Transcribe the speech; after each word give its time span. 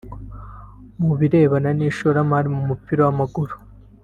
Ku 0.99 1.09
birebana 1.19 1.69
n’ishoramari 1.77 2.47
mu 2.55 2.61
mupira 2.69 3.01
w’amaguru 3.07 3.53